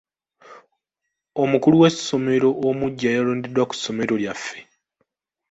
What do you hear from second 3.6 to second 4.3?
ku ssomero